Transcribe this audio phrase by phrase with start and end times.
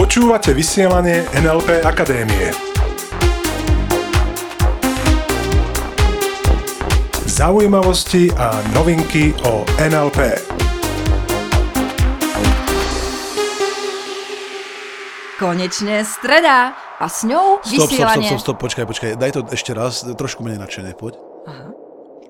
[0.00, 2.48] Počúvate vysielanie NLP Akadémie.
[7.28, 10.40] Zaujímavosti a novinky o NLP.
[15.36, 18.28] Konečne streda a s ňou Stop, stop, stop, vysielanie.
[18.32, 21.20] stop, stop, počkaj, počkaj, daj to ešte raz, trošku menej nadšené, poď.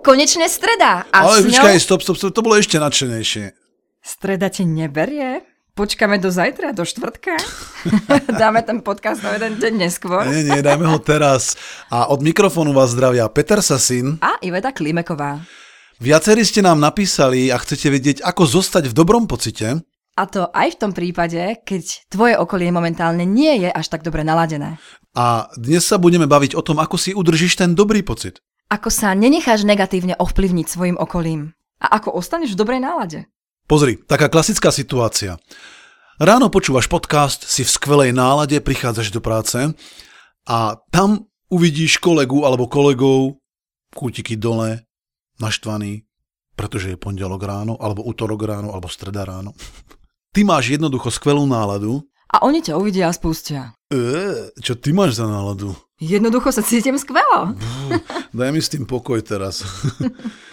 [0.02, 1.86] Konečne streda a Ale s počkaj, ňou...
[1.86, 3.61] stop, stop, stop, to bolo ešte nadšenejšie.
[4.02, 5.46] Streda ti neberie?
[5.78, 7.38] Počkáme do zajtra, do štvrtka?
[8.42, 10.26] Dáme ten podcast na jeden deň neskôr.
[10.26, 11.54] Nie, nie, dajme ho teraz.
[11.86, 14.18] A od mikrofónu vás zdravia Peter Sasin.
[14.20, 15.40] A Iveta Klimeková.
[16.02, 19.80] Viacerí ste nám napísali a chcete vedieť, ako zostať v dobrom pocite.
[20.18, 24.26] A to aj v tom prípade, keď tvoje okolie momentálne nie je až tak dobre
[24.26, 24.82] naladené.
[25.14, 28.42] A dnes sa budeme baviť o tom, ako si udržíš ten dobrý pocit.
[28.66, 31.54] Ako sa nenecháš negatívne ovplyvniť svojim okolím.
[31.78, 33.30] A ako ostaneš v dobrej nálade.
[33.70, 35.38] Pozri, taká klasická situácia.
[36.18, 39.58] Ráno počúvaš podcast, si v skvelej nálade, prichádzaš do práce
[40.46, 40.58] a
[40.90, 43.38] tam uvidíš kolegu alebo kolegov,
[43.94, 44.82] kútiky dole,
[45.38, 46.04] naštvaný,
[46.58, 49.56] pretože je pondelok ráno, alebo útorok ráno, alebo streda ráno.
[50.32, 52.02] Ty máš jednoducho skvelú náladu.
[52.32, 53.76] A oni ťa uvidia a spustia.
[53.92, 55.76] E, čo ty máš za náladu?
[56.00, 57.52] Jednoducho sa cítim skvelo.
[58.32, 59.60] Daj mi s tým pokoj teraz.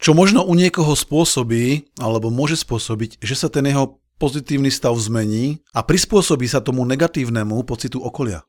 [0.00, 5.60] Čo možno u niekoho spôsobí, alebo môže spôsobiť, že sa ten jeho pozitívny stav zmení
[5.76, 8.44] a prispôsobí sa tomu negatívnemu pocitu okolia.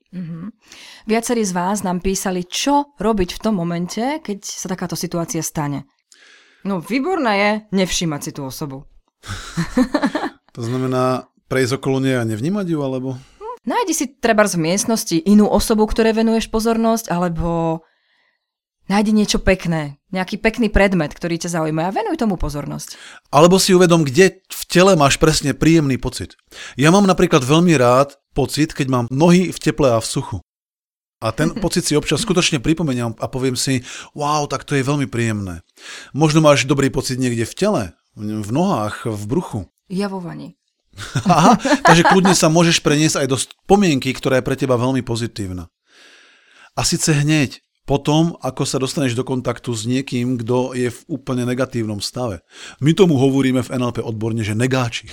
[1.08, 5.88] Viacerí z vás nám písali, čo robiť v tom momente, keď sa takáto situácia stane.
[6.64, 8.88] No výborné je nevšímať si tú osobu.
[10.52, 13.16] To znamená prejsť okolo nej a nevnímať ju, alebo...
[13.64, 17.80] Nájdi si treba v miestnosti inú osobu, ktoré venuješ pozornosť, alebo
[18.92, 23.00] nájdi niečo pekné, nejaký pekný predmet, ktorý ťa zaujíma a venuj tomu pozornosť.
[23.32, 26.36] Alebo si uvedom, kde v tele máš presne príjemný pocit.
[26.76, 30.38] Ja mám napríklad veľmi rád pocit, keď mám nohy v teple a v suchu.
[31.24, 35.08] A ten pocit si občas skutočne pripomeniam a poviem si, wow, tak to je veľmi
[35.08, 35.64] príjemné.
[36.12, 37.84] Možno máš dobrý pocit niekde v tele,
[38.20, 39.62] v nohách, v bruchu.
[39.88, 40.60] Ja vo vani.
[41.24, 41.56] Aha,
[41.88, 45.72] takže kľudne sa môžeš preniesť aj do spomienky, ktorá je pre teba veľmi pozitívna.
[46.76, 51.44] A síce hneď, potom, ako sa dostaneš do kontaktu s niekým, kto je v úplne
[51.44, 52.40] negatívnom stave.
[52.80, 55.12] My tomu hovoríme v NLP odborne, že negáči.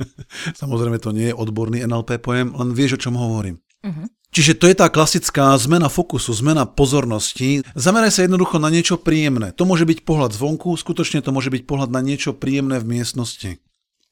[0.62, 3.58] Samozrejme, to nie je odborný NLP pojem, len vieš, o čom hovorím.
[3.82, 4.06] Uh-huh.
[4.30, 7.66] Čiže to je tá klasická zmena fokusu, zmena pozornosti.
[7.74, 9.50] Zameraj sa jednoducho na niečo príjemné.
[9.58, 13.58] To môže byť pohľad zvonku, skutočne to môže byť pohľad na niečo príjemné v miestnosti.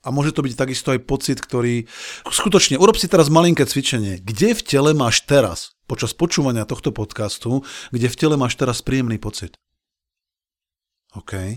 [0.02, 1.86] A môže to byť takisto aj pocit, ktorý...
[2.26, 4.18] Skutočne, urob si teraz malinké cvičenie.
[4.18, 9.16] Kde v tele máš teraz, počas počúvania tohto podcastu, kde v tele máš teraz príjemný
[9.16, 9.56] pocit?
[11.16, 11.56] OK.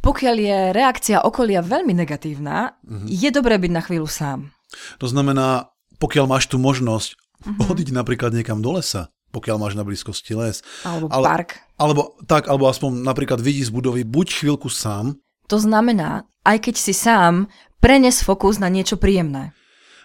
[0.00, 3.08] Pokiaľ je reakcia okolia veľmi negatívna, uh-huh.
[3.08, 4.52] je dobré byť na chvíľu sám.
[5.00, 7.72] To znamená, pokiaľ máš tu možnosť uh-huh.
[7.72, 10.60] odiť napríklad niekam do lesa, pokiaľ máš na blízkosti les.
[10.84, 11.50] Alebo ale, park.
[11.76, 15.20] Alebo tak, alebo aspoň napríklad vidí z budovy, buď chvíľku sám.
[15.52, 17.50] To znamená, aj keď si sám,
[17.82, 19.52] prenes fokus na niečo príjemné.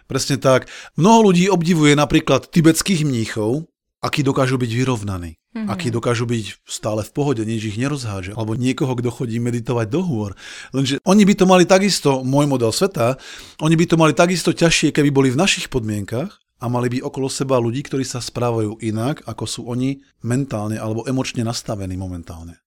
[0.05, 0.69] Presne tak.
[0.97, 3.65] Mnoho ľudí obdivuje napríklad tibetských mníchov,
[4.05, 5.65] akí dokážu byť vyrovnaní, mm-hmm.
[5.65, 10.05] akí dokážu byť stále v pohode, nič ich nerozháže, alebo niekoho, kto chodí meditovať do
[10.05, 10.37] hôr.
[10.69, 13.17] Lenže oni by to mali takisto, môj model sveta,
[13.65, 17.33] oni by to mali takisto ťažšie, keby boli v našich podmienkach a mali by okolo
[17.33, 22.61] seba ľudí, ktorí sa správajú inak, ako sú oni mentálne alebo emočne nastavení momentálne.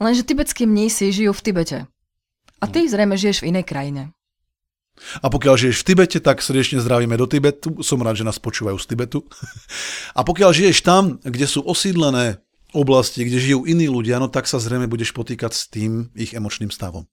[0.00, 1.78] Lenže tibetskí mnísi žijú v Tibete.
[2.62, 4.02] A ty zrejme žiješ v inej krajine.
[5.24, 7.80] A pokiaľ žiješ v Tibete, tak srdečne zdravíme do Tibetu.
[7.80, 9.24] Som rád, že nás počúvajú z Tibetu.
[10.18, 12.44] A pokiaľ žiješ tam, kde sú osídlené
[12.76, 16.72] oblasti, kde žijú iní ľudia, no tak sa zrejme budeš potýkať s tým ich emočným
[16.72, 17.08] stavom.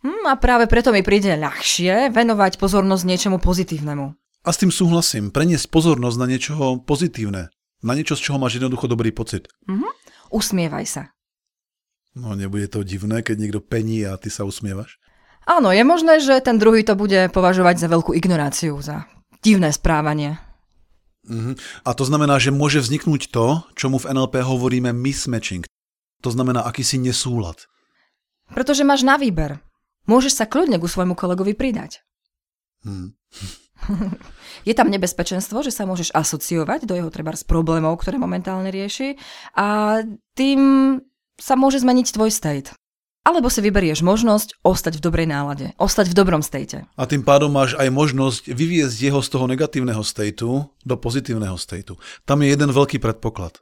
[0.00, 4.16] Hm, a práve preto mi príde ľahšie venovať pozornosť niečomu pozitívnemu.
[4.40, 5.28] A s tým súhlasím.
[5.28, 7.52] Preniesť pozornosť na niečo pozitívne.
[7.84, 9.48] Na niečo, z čoho máš jednoducho dobrý pocit.
[9.68, 9.88] Mhm.
[10.30, 11.02] Usmievaj sa.
[12.14, 14.98] No nebude to divné, keď niekto pení a ty sa usmievaš?
[15.48, 19.08] Áno, je možné, že ten druhý to bude považovať za veľkú ignoráciu, za
[19.40, 20.36] divné správanie.
[21.28, 21.56] Uh-huh.
[21.84, 25.64] A to znamená, že môže vzniknúť to, čomu v NLP hovoríme mismatching.
[26.20, 27.68] To znamená akýsi nesúlad.
[28.52, 29.60] Pretože máš na výber.
[30.08, 32.02] Môžeš sa kľudne ku svojmu kolegovi pridať.
[32.84, 33.14] Hmm.
[34.68, 39.16] Je tam nebezpečenstvo, že sa môžeš asociovať do jeho treba z problémov, ktoré momentálne rieši
[39.56, 40.00] a
[40.36, 40.60] tým
[41.40, 42.76] sa môže zmeniť tvoj state.
[43.20, 46.88] Alebo si vyberieš možnosť ostať v dobrej nálade, ostať v dobrom state.
[46.96, 52.00] A tým pádom máš aj možnosť vyviezť jeho z toho negatívneho stateu do pozitívneho stateu.
[52.24, 53.60] Tam je jeden veľký predpoklad.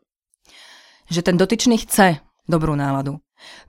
[1.10, 3.19] Že ten dotyčný chce dobrú náladu.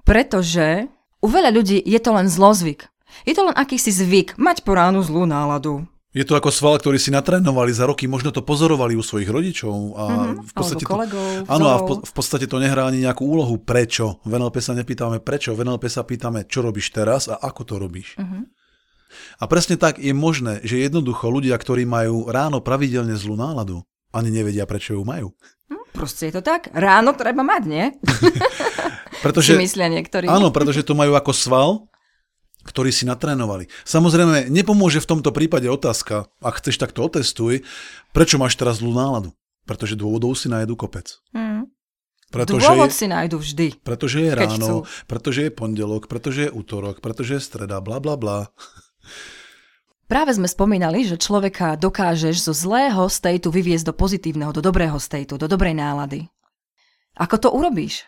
[0.05, 0.85] Pretože
[1.19, 2.85] u veľa ľudí je to len zlozvyk.
[3.25, 5.89] Je to len akýsi zvyk mať po ránu zlú náladu.
[6.09, 9.73] Je to ako sval, ktorý si natrénovali za roky, možno to pozorovali u svojich rodičov
[9.93, 12.83] a Mhm, v podstate alebo kolegov, to, áno, a v, po, v podstate to nehrá
[12.83, 13.55] ani nejakú úlohu.
[13.55, 14.17] Prečo?
[14.25, 17.75] V NLP sa nepýtame prečo, v NLP sa pýtame, čo robíš teraz a ako to
[17.77, 18.17] robíš.
[18.17, 18.49] Mhm.
[19.37, 24.29] A presne tak je možné, že jednoducho ľudia, ktorí majú ráno pravidelne zlú náladu, ani
[24.29, 25.33] nevedia, prečo ju majú.
[25.89, 26.69] Proste je to tak.
[26.69, 27.85] Ráno treba mať, nie?
[29.25, 30.25] Pretože, Si myslia niektorí.
[30.25, 31.69] áno, pretože to majú ako sval,
[32.69, 33.65] ktorý si natrénovali.
[33.81, 37.65] Samozrejme, nepomôže v tomto prípade otázka, ak chceš, tak to otestuj,
[38.13, 39.33] prečo máš teraz zlú náladu?
[39.65, 41.17] Pretože dôvodov si nájdu kopec.
[41.33, 41.65] Mm.
[42.29, 43.67] Pretože Dôvod je, si nájdu vždy.
[43.81, 45.09] pretože je ráno, chcú.
[45.09, 48.53] pretože je pondelok, pretože je útorok, pretože je streda, bla bla bla.
[50.05, 55.41] Práve sme spomínali, že človeka dokážeš zo zlého stateu vyviesť do pozitívneho, do dobrého stateu,
[55.41, 56.29] do dobrej nálady.
[57.17, 58.05] Ako to urobíš?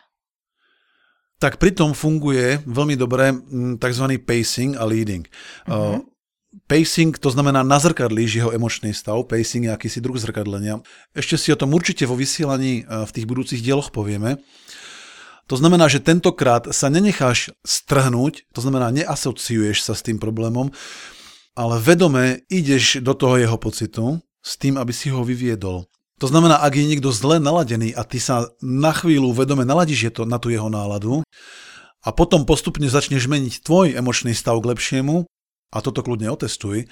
[1.41, 4.05] Tak pritom funguje veľmi dobre mm, tzv.
[4.21, 5.25] pacing a leading.
[5.65, 6.05] Uh,
[6.69, 10.85] pacing to znamená nazrkadlíš jeho emočný stav, pacing je akýsi druh zrkadlenia.
[11.17, 14.37] Ešte si o tom určite vo vysielaní v tých budúcich dieloch povieme.
[15.49, 20.71] To znamená, že tentokrát sa nenecháš strhnúť, to znamená neasociuješ sa s tým problémom,
[21.59, 25.91] ale vedome ideš do toho jeho pocitu s tým, aby si ho vyviedol.
[26.21, 30.11] To znamená, ak je niekto zle naladený a ty sa na chvíľu vedome naladíš je
[30.21, 31.25] to na tú jeho náladu
[32.05, 35.25] a potom postupne začneš meniť tvoj emočný stav k lepšiemu
[35.73, 36.85] a toto kľudne otestuj,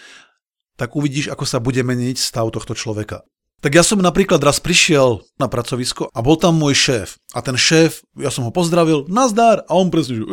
[0.82, 3.22] tak uvidíš, ako sa bude meniť stav tohto človeka.
[3.60, 7.08] Tak ja som napríklad raz prišiel na pracovisko a bol tam môj šéf.
[7.36, 10.26] A ten šéf, ja som ho pozdravil, nazdar, a on presne, že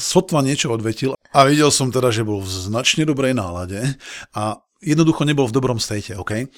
[0.00, 1.14] sotva niečo odvetil.
[1.36, 4.00] A videl som teda, že bol v značne dobrej nálade
[4.32, 6.48] a jednoducho nebol v dobrom state, OK?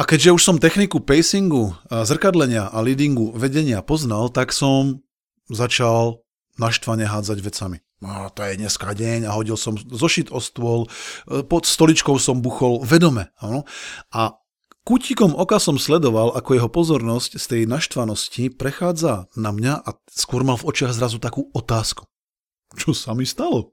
[0.00, 5.04] A keďže už som techniku pacingu, zrkadlenia a leadingu vedenia poznal, tak som
[5.52, 6.24] začal
[6.56, 7.78] naštvane hádzať vecami.
[8.02, 10.90] No, to je dneska deň a hodil som zošit o stôl,
[11.30, 13.30] e, pod stoličkou som buchol vedome.
[13.38, 13.62] Áno?
[14.10, 14.42] A
[14.82, 20.42] Kútikom oka som sledoval, ako jeho pozornosť z tej naštvanosti prechádza na mňa a skôr
[20.42, 22.02] mal v očiach zrazu takú otázku.
[22.74, 23.71] Čo sa mi stalo?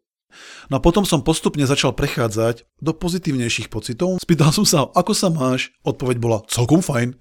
[0.69, 4.21] No a potom som postupne začal prechádzať do pozitívnejších pocitov.
[4.21, 5.73] Spýtal som sa, ako sa máš?
[5.81, 7.17] Odpoveď bola celkom fajn.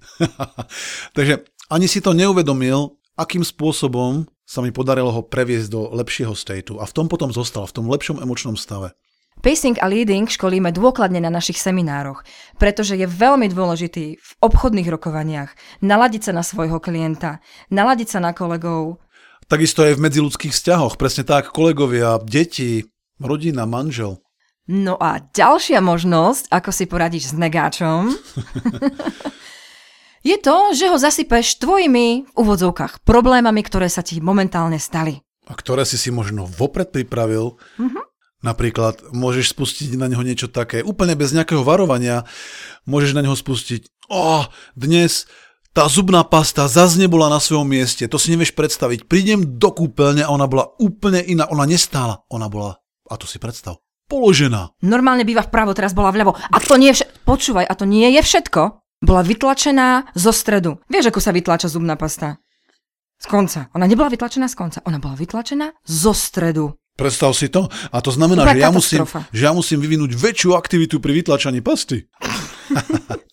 [1.17, 6.81] Takže ani si to neuvedomil, akým spôsobom sa mi podarilo ho previesť do lepšieho stateu.
[6.81, 8.97] A v tom potom zostal, v tom lepšom emočnom stave.
[9.39, 12.27] Pacing a leading školíme dôkladne na našich seminároch,
[12.59, 17.39] pretože je veľmi dôležitý v obchodných rokovaniach naladiť sa na svojho klienta,
[17.71, 18.99] naladiť sa na kolegov.
[19.47, 22.83] Takisto aj v medziludských vzťahoch, presne tak, kolegovia, deti,
[23.19, 24.23] rodina, manžel.
[24.69, 28.13] No a ďalšia možnosť, ako si poradíš s negáčom,
[30.29, 35.25] je to, že ho zasypeš tvojimi v úvodzovkách problémami, ktoré sa ti momentálne stali.
[35.49, 37.57] A ktoré si si možno vopred pripravil.
[37.81, 38.03] Mm-hmm.
[38.39, 42.23] Napríklad môžeš spustiť na neho niečo také, úplne bez nejakého varovania,
[42.87, 44.47] môžeš na neho spustiť, o,
[44.79, 45.27] dnes
[45.75, 49.05] tá zubná pasta zase nebola na svojom mieste, to si nevieš predstaviť.
[49.05, 52.78] Prídem do kúpeľne a ona bola úplne iná, ona nestála, ona bola,
[53.09, 54.71] a to si predstav, položená.
[54.85, 56.37] Normálne býva vpravo, teraz bola vľavo.
[56.37, 57.17] A to nie je všetko.
[57.25, 58.61] Počúvaj, a to nie je všetko.
[59.01, 60.77] Bola vytlačená zo stredu.
[60.91, 62.37] Vieš, ako sa vytlača zubná pasta?
[63.19, 63.67] Z konca.
[63.75, 66.77] Ona nebola vytlačená z konca, ona bola vytlačená zo stredu.
[66.99, 67.71] Predstav si to.
[67.95, 72.07] A to znamená, že ja, musím, že ja musím vyvinúť väčšiu aktivitu pri vytlačaní pasty.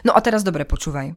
[0.00, 1.12] No a teraz dobre počúvaj.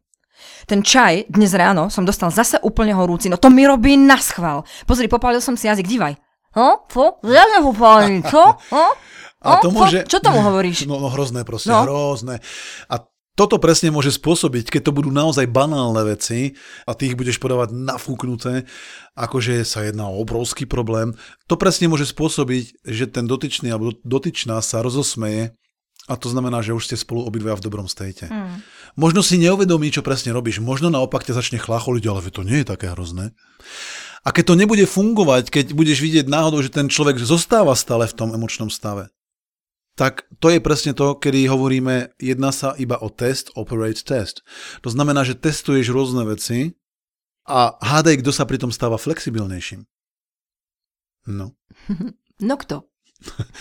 [0.67, 4.67] Ten čaj dnes ráno som dostal zase úplne horúci, no to mi robí na schvál.
[4.83, 6.19] Pozri, popálil som si jazyk, dívaj.
[6.53, 6.85] Ho?
[6.89, 7.17] Fo?
[7.25, 8.57] Ja nepopálil, čo?
[8.73, 8.85] Ho?
[9.43, 10.07] A to môže...
[10.07, 10.87] Čo tomu hovoríš?
[10.87, 11.83] No, no hrozné proste, No.
[11.83, 12.39] hrozné.
[12.87, 16.53] A toto presne môže spôsobiť, keď to budú naozaj banálne veci
[16.85, 18.69] a ty ich budeš podávať nafúknuté,
[19.17, 21.17] akože sa jedná o obrovský problém.
[21.49, 25.57] To presne môže spôsobiť, že ten dotyčný alebo dotyčná sa rozosmeje
[26.05, 28.29] a to znamená, že už ste spolu obidva v dobrom stejte.
[28.29, 28.61] Hmm.
[28.93, 30.61] Možno si neuvedomí, čo presne robíš.
[30.61, 33.33] Možno naopak ťa začne chlácholiť, ale to nie je také hrozné.
[34.23, 38.15] A keď to nebude fungovať, keď budeš vidieť náhodou, že ten človek zostáva stále v
[38.15, 39.11] tom emočnom stave,
[39.93, 44.41] tak to je presne to, kedy hovoríme, jedná sa iba o test, operate test.
[44.81, 46.73] To znamená, že testuješ rôzne veci
[47.45, 49.85] a hádaj, kto sa pritom stáva flexibilnejším.
[51.29, 51.55] No.
[52.41, 52.89] No kto?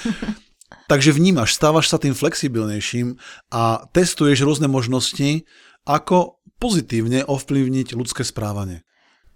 [0.91, 3.21] Takže vnímaš, stávaš sa tým flexibilnejším
[3.53, 5.45] a testuješ rôzne možnosti,
[5.85, 8.83] ako pozitívne ovplyvniť ľudské správanie.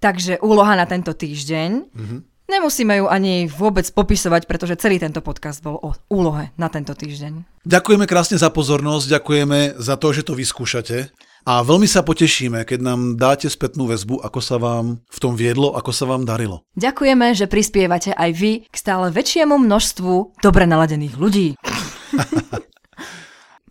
[0.00, 1.70] Takže úloha na tento týždeň.
[1.92, 2.16] Mhm.
[2.46, 7.42] Nemusíme ju ani vôbec popisovať, pretože celý tento podcast bol o úlohe na tento týždeň.
[7.66, 11.10] Ďakujeme krásne za pozornosť, ďakujeme za to, že to vyskúšate.
[11.46, 15.74] A veľmi sa potešíme, keď nám dáte spätnú väzbu, ako sa vám v tom viedlo,
[15.74, 16.62] ako sa vám darilo.
[16.78, 21.54] Ďakujeme, že prispievate aj vy k stále väčšiemu množstvu dobre naladených ľudí.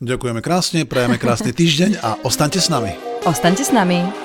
[0.03, 2.91] Ďakujeme krásne, prajeme krásny týždeň a ostaňte s nami.
[3.23, 4.24] Ostaňte s nami.